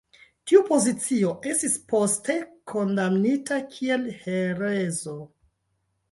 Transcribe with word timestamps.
Tiu 0.51 0.59
pozicio 0.67 1.33
estis 1.49 1.75
poste 1.91 2.37
kondamnita 2.71 3.59
kiel 3.75 4.07
herezo. 4.23 5.15